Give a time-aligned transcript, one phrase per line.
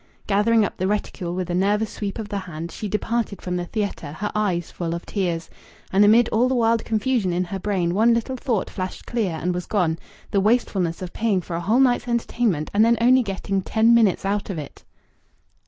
[0.25, 3.65] Gathering up the reticule with a nervous sweep of the hand, she departed from the
[3.67, 5.47] theatre, her eyes full of tears.
[5.93, 9.53] And amid all the wild confusion in her brain one little thought flashed clear and
[9.53, 9.99] was gone:
[10.31, 14.25] the wastefulness of paying for a whole night's entertainment and then only getting ten minutes
[14.25, 14.83] of it!